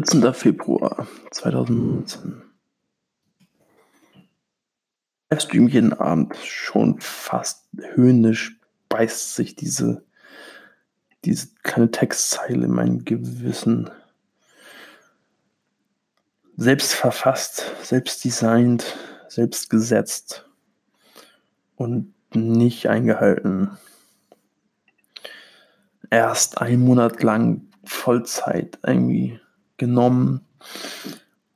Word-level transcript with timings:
14. 0.00 0.32
Februar 0.32 1.06
2019. 1.30 2.42
Livestream 5.28 5.68
jeden 5.68 5.92
Abend 5.92 6.34
schon 6.36 6.98
fast 7.00 7.66
höhnisch 7.94 8.58
beißt 8.88 9.34
sich 9.34 9.56
diese, 9.56 10.02
diese 11.26 11.48
kleine 11.62 11.90
Textzeile 11.90 12.64
in 12.64 12.70
mein 12.70 13.04
Gewissen. 13.04 13.90
Selbst 16.56 16.94
verfasst, 16.94 17.70
selbst 17.82 18.24
designt, 18.24 18.96
selbst 19.28 19.68
gesetzt 19.68 20.48
und 21.76 22.14
nicht 22.34 22.88
eingehalten. 22.88 23.76
Erst 26.08 26.58
einen 26.58 26.82
Monat 26.82 27.22
lang 27.22 27.68
Vollzeit 27.84 28.78
irgendwie 28.82 29.40
genommen, 29.80 30.46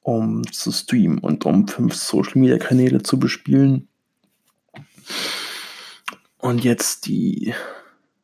um 0.00 0.50
zu 0.50 0.72
streamen 0.72 1.18
und 1.18 1.46
um 1.46 1.68
fünf 1.68 1.94
Social 1.94 2.40
Media 2.40 2.58
Kanäle 2.58 3.02
zu 3.02 3.20
bespielen. 3.20 3.88
Und 6.38 6.64
jetzt 6.64 7.06
die 7.06 7.54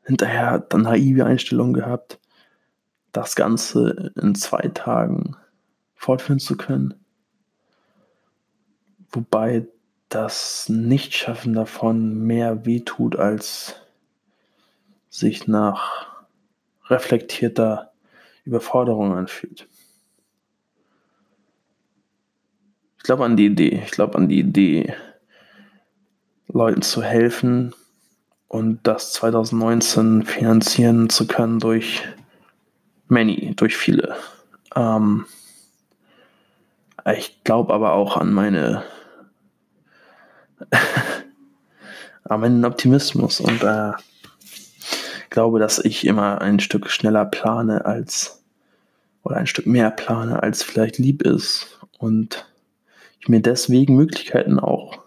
hinterher 0.03 0.59
dann 0.59 0.83
naive 0.83 1.25
Einstellung 1.25 1.73
gehabt, 1.73 2.19
das 3.13 3.37
Ganze 3.37 4.13
in 4.21 4.35
zwei 4.35 4.69
Tagen 4.69 5.37
fortführen 5.95 6.41
zu 6.41 6.57
können. 6.57 6.95
Wobei 9.13 9.67
das 10.09 10.69
Nichtschaffen 10.69 11.53
davon 11.53 12.27
mehr 12.27 12.65
wehtut, 12.65 13.17
als 13.17 13.77
sich 15.09 15.47
nach 15.47 16.25
reflektierter 16.89 17.93
Überforderung 18.45 19.13
anfühlt. 19.15 19.69
Ich 23.01 23.05
glaube 23.05 23.25
an 23.25 23.35
die 23.35 23.47
Idee. 23.47 23.83
Ich 23.83 23.93
glaube 23.93 24.19
an 24.19 24.29
die 24.29 24.41
Idee, 24.41 24.95
Leuten 26.49 26.83
zu 26.83 27.03
helfen 27.03 27.75
und 28.47 28.81
das 28.83 29.15
2019 29.15 30.25
finanzieren 30.27 31.09
zu 31.09 31.27
können 31.27 31.61
durch 31.61 32.03
many, 33.09 33.55
durch 33.57 33.75
viele. 33.79 34.17
Ähm, 34.77 35.25
ich 37.15 37.43
glaube 37.43 37.73
aber 37.73 37.95
auch 37.95 38.19
an 38.19 38.35
meine 38.35 38.83
an 42.25 42.41
meinen 42.41 42.67
Optimismus 42.67 43.41
und 43.41 43.63
äh, 43.63 43.93
glaube, 45.31 45.59
dass 45.59 45.79
ich 45.79 46.07
immer 46.07 46.43
ein 46.43 46.61
Stück 46.61 46.91
schneller 46.91 47.25
plane 47.25 47.87
als 47.87 48.45
oder 49.23 49.37
ein 49.37 49.47
Stück 49.47 49.67
mehr 49.67 49.91
plane, 49.91 50.43
als 50.43 50.63
vielleicht 50.63 50.99
lieb 50.99 51.23
ist 51.23 51.81
und 51.99 52.50
ich 53.21 53.29
mir 53.29 53.41
deswegen 53.41 53.97
Möglichkeiten 53.97 54.59
auch 54.59 54.99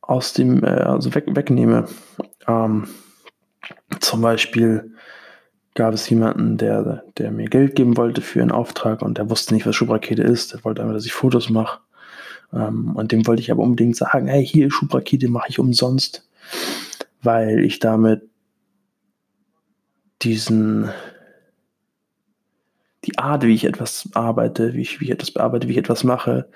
aus 0.00 0.32
dem, 0.32 0.64
äh, 0.64 0.68
also 0.68 1.14
weg, 1.14 1.26
wegnehme. 1.28 1.86
Ähm, 2.46 2.88
zum 4.00 4.20
Beispiel 4.20 4.94
gab 5.74 5.94
es 5.94 6.08
jemanden, 6.08 6.58
der, 6.58 7.04
der 7.16 7.30
mir 7.30 7.48
Geld 7.48 7.76
geben 7.76 7.96
wollte 7.96 8.20
für 8.20 8.42
einen 8.42 8.50
Auftrag 8.50 9.02
und 9.02 9.18
der 9.18 9.30
wusste 9.30 9.54
nicht, 9.54 9.66
was 9.66 9.76
Schubrakete 9.76 10.22
ist. 10.22 10.52
Der 10.52 10.64
wollte 10.64 10.82
einfach, 10.82 10.94
dass 10.94 11.06
ich 11.06 11.12
Fotos 11.12 11.48
mache. 11.48 11.80
Ähm, 12.52 12.94
und 12.96 13.12
dem 13.12 13.26
wollte 13.26 13.40
ich 13.40 13.50
aber 13.50 13.62
unbedingt 13.62 13.96
sagen, 13.96 14.26
hey, 14.26 14.44
hier 14.44 14.70
Schubrakete 14.70 15.28
mache 15.28 15.48
ich 15.48 15.58
umsonst, 15.58 16.28
weil 17.22 17.60
ich 17.60 17.78
damit 17.78 18.28
diesen 20.22 20.90
die 23.04 23.18
Art, 23.18 23.44
wie 23.44 23.54
ich 23.54 23.64
etwas 23.64 24.08
arbeite, 24.14 24.74
wie 24.74 24.82
ich, 24.82 25.00
wie 25.00 25.06
ich 25.06 25.10
etwas 25.10 25.32
bearbeite, 25.32 25.68
wie 25.68 25.72
ich 25.72 25.78
etwas 25.78 26.04
mache, 26.04 26.48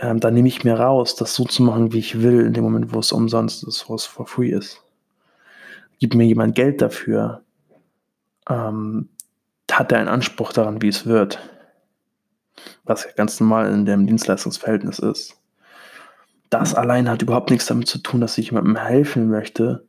ähm, 0.00 0.20
da 0.20 0.30
nehme 0.30 0.48
ich 0.48 0.64
mir 0.64 0.74
raus, 0.74 1.14
das 1.14 1.34
so 1.34 1.44
zu 1.44 1.62
machen, 1.62 1.92
wie 1.92 1.98
ich 1.98 2.20
will, 2.20 2.40
in 2.46 2.52
dem 2.52 2.64
Moment, 2.64 2.92
wo 2.92 2.98
es 2.98 3.12
umsonst 3.12 3.64
ist, 3.64 3.88
wo 3.88 3.94
es 3.94 4.06
for 4.06 4.26
free 4.26 4.50
ist. 4.50 4.82
Gibt 6.00 6.14
mir 6.14 6.24
jemand 6.24 6.54
Geld 6.54 6.82
dafür, 6.82 7.42
ähm, 8.48 9.08
hat 9.70 9.92
er 9.92 9.98
einen 9.98 10.08
Anspruch 10.08 10.52
daran, 10.52 10.82
wie 10.82 10.88
es 10.88 11.06
wird. 11.06 11.38
Was 12.84 13.04
ja 13.04 13.10
ganz 13.12 13.40
normal 13.40 13.72
in 13.72 13.84
dem 13.84 14.06
Dienstleistungsverhältnis 14.06 14.98
ist. 14.98 15.36
Das 16.50 16.74
allein 16.74 17.08
hat 17.08 17.22
überhaupt 17.22 17.50
nichts 17.50 17.66
damit 17.66 17.88
zu 17.88 17.98
tun, 17.98 18.20
dass 18.20 18.38
ich 18.38 18.46
jemandem 18.46 18.76
helfen 18.76 19.28
möchte, 19.28 19.86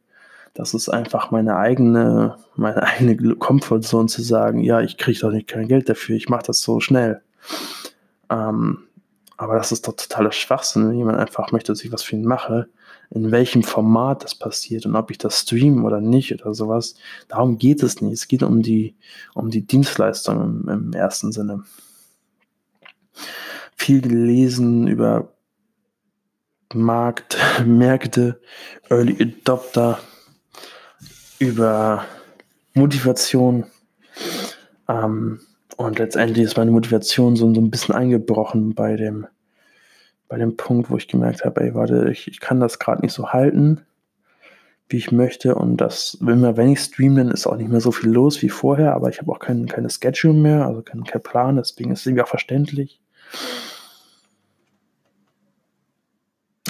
das 0.55 0.73
ist 0.73 0.89
einfach 0.89 1.31
meine 1.31 1.57
eigene, 1.57 2.37
meine 2.55 2.81
eigene 2.81 3.15
Comfortzone 3.35 4.07
zu 4.07 4.23
sagen, 4.23 4.61
ja, 4.61 4.81
ich 4.81 4.97
kriege 4.97 5.19
doch 5.19 5.31
nicht 5.31 5.47
kein 5.47 5.67
Geld 5.67 5.89
dafür, 5.89 6.15
ich 6.15 6.29
mache 6.29 6.45
das 6.47 6.61
so 6.61 6.79
schnell. 6.79 7.21
Ähm, 8.29 8.79
aber 9.37 9.55
das 9.55 9.73
ist 9.73 9.85
doch 9.85 9.95
totaler 9.97 10.31
Schwachsinn, 10.31 10.87
wenn 10.87 10.97
jemand 10.97 11.19
einfach 11.19 11.51
möchte, 11.51 11.73
dass 11.73 11.83
ich 11.83 11.91
was 11.91 12.03
für 12.03 12.15
ihn 12.15 12.25
mache, 12.25 12.69
in 13.09 13.31
welchem 13.31 13.63
Format 13.63 14.23
das 14.23 14.33
passiert 14.33 14.85
und 14.85 14.95
ob 14.95 15.11
ich 15.11 15.17
das 15.17 15.41
streame 15.41 15.83
oder 15.83 15.99
nicht 15.99 16.31
oder 16.31 16.53
sowas. 16.53 16.95
Darum 17.27 17.57
geht 17.57 17.83
es 17.83 18.01
nicht. 18.01 18.13
Es 18.13 18.29
geht 18.29 18.41
um 18.41 18.61
die, 18.61 18.95
um 19.33 19.49
die 19.49 19.67
Dienstleistung 19.67 20.41
im, 20.41 20.69
im 20.69 20.93
ersten 20.93 21.33
Sinne. 21.33 21.63
Viel 23.75 24.01
gelesen 24.01 24.87
über 24.87 25.33
Markt, 26.73 27.37
Märkte, 27.65 28.39
Early 28.89 29.17
Adopter, 29.21 29.99
über 31.39 32.05
Motivation. 32.73 33.65
Ähm, 34.87 35.39
und 35.77 35.99
letztendlich 35.99 36.45
ist 36.45 36.57
meine 36.57 36.71
Motivation 36.71 37.35
so, 37.35 37.53
so 37.53 37.61
ein 37.61 37.71
bisschen 37.71 37.95
eingebrochen 37.95 38.75
bei 38.75 38.95
dem, 38.95 39.27
bei 40.27 40.37
dem 40.37 40.55
Punkt, 40.57 40.89
wo 40.89 40.97
ich 40.97 41.07
gemerkt 41.07 41.43
habe, 41.43 41.61
ey, 41.61 41.73
warte, 41.73 42.09
ich, 42.11 42.27
ich 42.27 42.39
kann 42.39 42.59
das 42.59 42.79
gerade 42.79 43.01
nicht 43.01 43.13
so 43.13 43.29
halten, 43.29 43.81
wie 44.87 44.97
ich 44.97 45.11
möchte. 45.11 45.55
Und 45.55 45.77
das, 45.77 46.17
immer 46.21 46.57
wenn 46.57 46.69
ich 46.69 46.79
streame, 46.79 47.23
dann 47.23 47.31
ist 47.31 47.47
auch 47.47 47.57
nicht 47.57 47.69
mehr 47.69 47.81
so 47.81 47.91
viel 47.91 48.09
los 48.09 48.41
wie 48.41 48.49
vorher, 48.49 48.93
aber 48.93 49.09
ich 49.09 49.19
habe 49.19 49.31
auch 49.31 49.39
kein, 49.39 49.65
keine 49.65 49.89
Schedule 49.89 50.33
mehr, 50.33 50.65
also 50.67 50.81
keinen 50.81 51.03
kein 51.03 51.23
Plan, 51.23 51.57
deswegen 51.57 51.91
ist 51.91 52.01
es 52.01 52.05
irgendwie 52.05 52.23
auch 52.23 52.27
verständlich. 52.27 53.01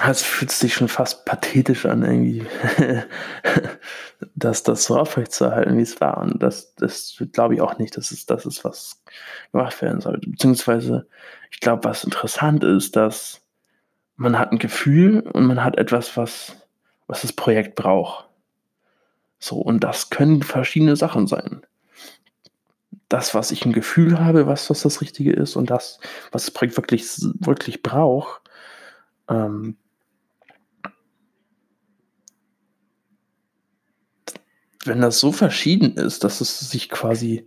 Es 0.08 0.22
fühlt 0.22 0.52
sich 0.52 0.74
schon 0.74 0.88
fast 0.88 1.26
pathetisch 1.26 1.86
an, 1.86 2.04
irgendwie, 2.04 2.46
dass 4.36 4.64
das 4.64 4.86
so 4.86 4.98
aufrechtzuerhalten, 4.98 5.78
wie 5.78 5.82
es 5.82 6.00
war. 6.02 6.18
Und 6.18 6.42
das, 6.42 6.76
das 6.76 7.22
glaube 7.32 7.56
ich 7.56 7.62
auch 7.62 7.78
nicht, 7.78 7.98
dass 7.98 8.12
es 8.12 8.26
das 8.26 8.46
ist, 8.46 8.64
was 8.64 9.02
gemacht 9.52 9.82
werden 9.82 10.02
sollte. 10.02 10.30
Beziehungsweise, 10.30 11.08
ich 11.52 11.60
glaube, 11.60 11.84
was 11.84 12.04
interessant 12.04 12.64
ist, 12.64 12.96
dass 12.96 13.42
man 14.18 14.40
hat 14.40 14.52
ein 14.52 14.60
Gefühl 14.60 15.22
und 15.22 15.46
man 15.46 15.64
hat 15.64 15.78
etwas, 15.78 16.16
was, 16.18 16.56
was 17.08 17.22
das 17.22 17.34
Projekt 17.34 17.76
braucht. 17.76 18.28
So, 19.40 19.58
und 19.58 19.84
das 19.84 20.10
können 20.10 20.42
verschiedene 20.44 20.96
Sachen 20.96 21.28
sein. 21.28 21.66
Das, 23.10 23.36
was 23.36 23.52
ich 23.52 23.66
ein 23.66 23.74
Gefühl 23.74 24.20
habe, 24.20 24.48
was, 24.48 24.70
was 24.70 24.82
das 24.82 25.02
Richtige 25.02 25.34
ist, 25.34 25.56
und 25.56 25.70
das, 25.70 26.00
was 26.32 26.46
das 26.46 26.52
Projekt 26.52 26.78
wirklich, 26.78 27.06
wirklich 27.40 27.84
braucht, 27.84 28.42
ähm, 29.30 29.78
wenn 34.88 35.02
das 35.02 35.20
so 35.20 35.32
verschieden 35.32 35.96
ist, 35.96 36.24
dass 36.24 36.42
es 36.42 36.60
sich 36.60 36.90
quasi 36.90 37.46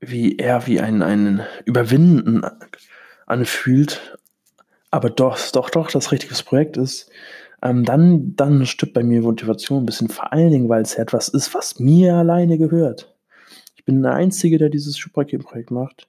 wie 0.00 0.36
eher 0.36 0.66
wie 0.66 0.80
ein, 0.80 1.02
ein 1.02 1.42
Überwinden 1.64 2.42
anfühlt, 3.26 4.18
aber 4.90 5.10
doch, 5.10 5.38
doch, 5.52 5.70
doch 5.70 5.90
das 5.90 6.12
richtige 6.12 6.34
Projekt 6.34 6.76
ist, 6.76 7.08
ähm, 7.62 7.84
dann, 7.84 8.34
dann 8.34 8.66
stirbt 8.66 8.94
bei 8.94 9.04
mir 9.04 9.22
Motivation 9.22 9.82
ein 9.82 9.86
bisschen, 9.86 10.08
vor 10.08 10.32
allen 10.32 10.50
Dingen, 10.50 10.68
weil 10.68 10.82
es 10.82 10.96
ja 10.96 11.02
etwas 11.02 11.28
ist, 11.28 11.54
was 11.54 11.78
mir 11.78 12.16
alleine 12.16 12.58
gehört. 12.58 13.14
Ich 13.76 13.84
bin 13.84 14.02
der 14.02 14.14
Einzige, 14.14 14.58
der 14.58 14.68
dieses 14.68 14.98
Schubraketen-Projekt 14.98 15.70
macht. 15.70 16.08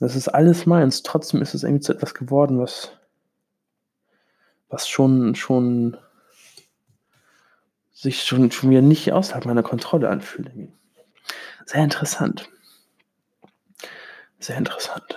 Das 0.00 0.16
ist 0.16 0.28
alles 0.28 0.66
meins. 0.66 1.02
Trotzdem 1.02 1.42
ist 1.42 1.54
es 1.54 1.62
irgendwie 1.62 1.82
zu 1.82 1.92
etwas 1.92 2.14
geworden, 2.14 2.58
was, 2.58 2.92
was 4.68 4.88
schon, 4.88 5.34
schon 5.34 5.96
sich 8.04 8.22
schon, 8.22 8.50
schon 8.52 8.70
wieder 8.70 8.82
nicht 8.82 9.12
außerhalb 9.12 9.46
meiner 9.46 9.62
Kontrolle 9.62 10.10
anfühlt. 10.10 10.52
Sehr 11.64 11.82
interessant. 11.82 12.48
Sehr 14.38 14.58
interessant. 14.58 15.16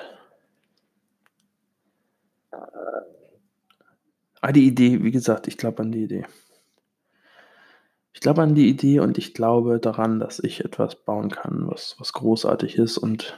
Ah, 4.41 4.51
die 4.53 4.65
Idee, 4.65 5.03
wie 5.03 5.11
gesagt, 5.11 5.47
ich 5.47 5.57
glaube 5.57 5.83
an 5.83 5.91
die 5.91 6.03
Idee. 6.03 6.25
Ich 8.13 8.21
glaube 8.21 8.41
an 8.41 8.55
die 8.55 8.69
Idee 8.69 9.01
und 9.01 9.17
ich 9.17 9.33
glaube 9.33 9.79
daran, 9.79 10.19
dass 10.19 10.39
ich 10.39 10.63
etwas 10.63 10.95
bauen 10.95 11.29
kann, 11.29 11.67
was, 11.67 11.95
was 11.99 12.13
großartig 12.13 12.77
ist 12.77 12.97
und 12.97 13.37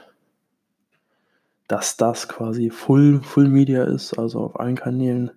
dass 1.66 1.96
das 1.96 2.28
quasi 2.28 2.70
Full, 2.70 3.20
Full 3.22 3.48
Media 3.48 3.82
ist, 3.82 4.16
also 4.16 4.40
auf 4.40 4.60
allen 4.60 4.76
Kanälen 4.76 5.32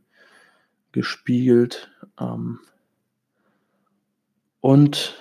gespiegelt. 0.91 1.91
Ähm, 2.19 2.59
und 4.63 5.13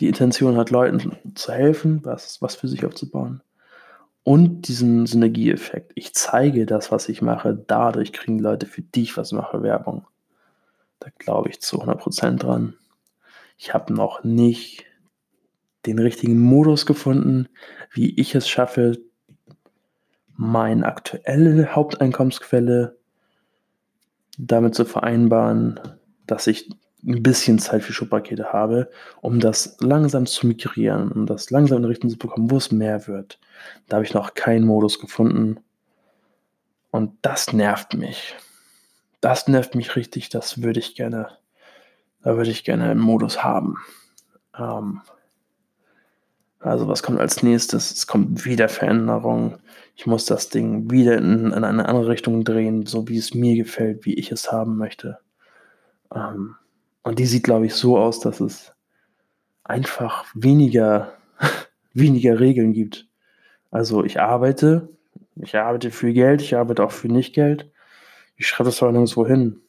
die 0.00 0.08
Intention 0.08 0.56
hat, 0.56 0.70
Leuten 0.70 1.16
zu 1.36 1.52
helfen, 1.52 2.00
was, 2.04 2.42
was 2.42 2.56
für 2.56 2.66
sich 2.66 2.84
aufzubauen. 2.84 3.40
Und 4.24 4.66
diesen 4.66 5.06
Synergieeffekt. 5.06 5.92
Ich 5.94 6.12
zeige 6.12 6.66
das, 6.66 6.90
was 6.90 7.08
ich 7.08 7.22
mache. 7.22 7.54
Dadurch 7.68 8.12
kriegen 8.12 8.40
Leute, 8.40 8.66
für 8.66 8.82
die 8.82 9.02
ich 9.02 9.16
was 9.16 9.30
mache, 9.30 9.62
Werbung. 9.62 10.08
Da 10.98 11.10
glaube 11.16 11.50
ich 11.50 11.60
zu 11.60 11.80
100% 11.80 12.38
dran. 12.38 12.74
Ich 13.58 13.74
habe 13.74 13.94
noch 13.94 14.24
nicht 14.24 14.86
den 15.86 16.00
richtigen 16.00 16.40
Modus 16.40 16.86
gefunden, 16.86 17.48
wie 17.92 18.18
ich 18.18 18.34
es 18.34 18.48
schaffe, 18.48 18.98
meine 20.34 20.84
aktuelle 20.86 21.76
Haupteinkommensquelle 21.76 22.98
damit 24.36 24.74
zu 24.74 24.84
vereinbaren, 24.84 25.78
dass 26.26 26.48
ich 26.48 26.68
ein 27.06 27.22
bisschen 27.22 27.58
Zeit 27.58 27.82
für 27.82 27.92
Schubpakete 27.92 28.52
habe, 28.52 28.90
um 29.20 29.40
das 29.40 29.76
langsam 29.80 30.26
zu 30.26 30.46
migrieren, 30.46 31.12
um 31.12 31.26
das 31.26 31.50
langsam 31.50 31.78
in 31.78 31.84
Richtung 31.84 32.10
zu 32.10 32.18
bekommen, 32.18 32.50
wo 32.50 32.56
es 32.56 32.72
mehr 32.72 33.06
wird. 33.06 33.38
Da 33.88 33.96
habe 33.96 34.06
ich 34.06 34.14
noch 34.14 34.34
keinen 34.34 34.64
Modus 34.64 34.98
gefunden. 34.98 35.58
Und 36.90 37.12
das 37.22 37.52
nervt 37.52 37.94
mich. 37.94 38.36
Das 39.20 39.48
nervt 39.48 39.74
mich 39.74 39.96
richtig. 39.96 40.28
Das 40.28 40.62
würde 40.62 40.80
ich 40.80 40.94
gerne, 40.94 41.28
da 42.22 42.36
würde 42.36 42.50
ich 42.50 42.64
gerne 42.64 42.84
einen 42.84 43.00
Modus 43.00 43.42
haben. 43.42 43.76
Ähm, 44.58 45.00
also 46.60 46.88
was 46.88 47.02
kommt 47.02 47.20
als 47.20 47.42
nächstes? 47.42 47.90
Es 47.90 48.06
kommt 48.06 48.46
wieder 48.46 48.68
Veränderung. 48.68 49.58
Ich 49.96 50.06
muss 50.06 50.24
das 50.24 50.48
Ding 50.48 50.90
wieder 50.90 51.18
in, 51.18 51.52
in 51.52 51.64
eine 51.64 51.86
andere 51.86 52.08
Richtung 52.08 52.44
drehen, 52.44 52.86
so 52.86 53.08
wie 53.08 53.18
es 53.18 53.34
mir 53.34 53.56
gefällt, 53.56 54.06
wie 54.06 54.14
ich 54.14 54.32
es 54.32 54.50
haben 54.50 54.78
möchte. 54.78 55.18
Ähm, 56.14 56.56
und 57.04 57.18
die 57.18 57.26
sieht, 57.26 57.44
glaube 57.44 57.66
ich, 57.66 57.74
so 57.74 57.98
aus, 57.98 58.18
dass 58.18 58.40
es 58.40 58.74
einfach 59.62 60.24
weniger, 60.34 61.12
weniger 61.92 62.40
Regeln 62.40 62.72
gibt. 62.72 63.06
Also 63.70 64.04
ich 64.04 64.20
arbeite, 64.20 64.88
ich 65.36 65.54
arbeite 65.56 65.90
für 65.90 66.12
Geld, 66.12 66.40
ich 66.42 66.56
arbeite 66.56 66.82
auch 66.82 66.92
für 66.92 67.08
Nicht-Geld. 67.08 67.70
Ich 68.36 68.48
schreibe 68.48 68.68
das 68.68 68.76
zwar 68.76 68.90
nirgendwo 68.90 69.26
hin. 69.26 69.60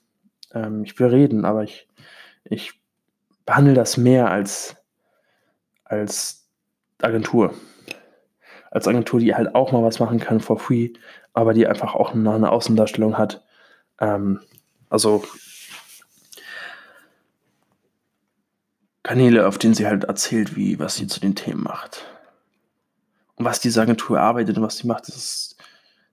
Ähm, 0.53 0.83
ich 0.85 0.97
will 0.97 1.07
reden, 1.07 1.45
aber 1.45 1.63
ich, 1.63 1.87
ich 2.45 2.79
behandle 3.45 3.73
das 3.73 3.97
mehr 3.97 4.31
als, 4.31 4.77
als 5.83 6.47
Agentur. 7.01 7.53
Als 8.71 8.87
Agentur, 8.87 9.19
die 9.19 9.35
halt 9.35 9.55
auch 9.55 9.71
mal 9.71 9.83
was 9.83 9.99
machen 9.99 10.19
kann 10.19 10.39
for 10.39 10.57
free, 10.57 10.93
aber 11.33 11.53
die 11.53 11.67
einfach 11.67 11.95
auch 11.95 12.13
eine, 12.13 12.33
eine 12.33 12.51
Außendarstellung 12.51 13.17
hat. 13.17 13.43
Ähm, 13.99 14.39
also 14.89 15.23
Kanäle, 19.05 19.45
auf 19.45 19.59
denen 19.59 19.75
sie 19.75 19.85
halt 19.85 20.05
erzählt, 20.05 20.55
wie, 20.55 20.79
was 20.79 20.95
sie 20.95 21.05
zu 21.05 21.19
den 21.19 21.35
Themen 21.35 21.61
macht. 21.61 22.05
Und 23.35 23.45
was 23.45 23.59
diese 23.59 23.79
Agentur 23.79 24.19
arbeitet 24.19 24.57
und 24.57 24.63
was 24.63 24.77
sie 24.77 24.87
macht, 24.87 25.07
das, 25.09 25.55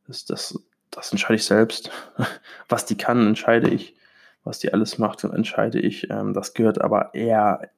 das, 0.07 0.27
das, 0.27 0.59
das 0.91 1.11
entscheide 1.11 1.37
ich 1.37 1.45
selbst. 1.47 1.91
Was 2.69 2.85
die 2.85 2.99
kann, 2.99 3.27
entscheide 3.27 3.71
ich. 3.71 3.97
Was 4.45 4.59
die 4.59 4.75
alles 4.75 4.99
macht, 4.99 5.25
entscheide 5.25 5.81
ich. 5.81 6.11
Ähm, 6.11 6.35
das 6.35 6.53
gehört 6.53 6.83
aber 6.83 7.15
eher, 7.15 7.71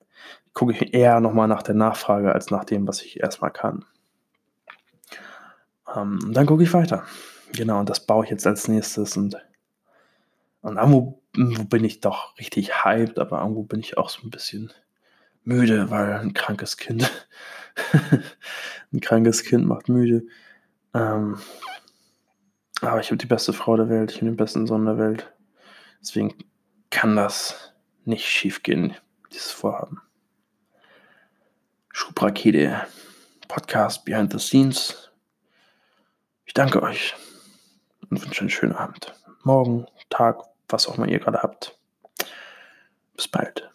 gucke 0.52 0.72
ich 0.72 0.92
eher 0.92 1.20
nochmal 1.20 1.46
nach 1.46 1.62
der 1.62 1.76
Nachfrage 1.76 2.32
als 2.32 2.50
nach 2.50 2.64
dem, 2.64 2.88
was 2.88 3.00
ich 3.02 3.20
erstmal 3.20 3.52
kann. 3.52 3.84
Ähm, 5.94 6.18
und 6.24 6.34
dann 6.34 6.46
gucke 6.46 6.64
ich 6.64 6.72
weiter. 6.72 7.04
Genau, 7.52 7.78
und 7.78 7.88
das 7.88 8.04
baue 8.04 8.24
ich 8.24 8.30
jetzt 8.30 8.48
als 8.48 8.66
nächstes. 8.66 9.16
Und, 9.16 9.36
und 10.62 10.76
irgendwo 10.76 11.64
bin 11.64 11.84
ich 11.84 12.00
doch 12.00 12.36
richtig 12.38 12.84
hyped, 12.84 13.20
aber 13.20 13.42
irgendwo 13.42 13.62
bin 13.62 13.78
ich 13.78 13.96
auch 13.96 14.08
so 14.08 14.26
ein 14.26 14.30
bisschen 14.30 14.72
müde, 15.44 15.90
weil 15.90 16.14
ein 16.14 16.34
krankes 16.34 16.76
Kind, 16.76 17.10
ein 18.92 19.00
krankes 19.00 19.44
Kind 19.44 19.66
macht 19.66 19.88
müde. 19.88 20.26
Ähm, 20.94 21.38
aber 22.80 23.00
ich 23.00 23.06
habe 23.06 23.16
die 23.16 23.26
beste 23.26 23.52
Frau 23.52 23.76
der 23.76 23.88
Welt, 23.88 24.10
ich 24.10 24.16
habe 24.18 24.26
den 24.26 24.36
besten 24.36 24.66
Sohn 24.66 24.84
der 24.84 24.98
Welt. 24.98 25.32
Deswegen 26.00 26.34
kann 26.90 27.16
das 27.16 27.72
nicht 28.04 28.26
schief 28.26 28.62
gehen, 28.62 28.94
dieses 29.32 29.50
Vorhaben. 29.50 30.00
Schubrakete, 31.90 32.86
Podcast 33.48 34.04
Behind 34.04 34.32
the 34.32 34.38
Scenes. 34.38 35.10
Ich 36.44 36.54
danke 36.54 36.82
euch 36.82 37.14
und 38.10 38.22
wünsche 38.22 38.40
einen 38.40 38.50
schönen 38.50 38.74
Abend. 38.74 39.14
Morgen, 39.42 39.86
Tag, 40.10 40.42
was 40.68 40.86
auch 40.86 40.98
immer 40.98 41.08
ihr 41.08 41.18
gerade 41.18 41.42
habt. 41.42 41.78
Bis 43.16 43.28
bald. 43.28 43.73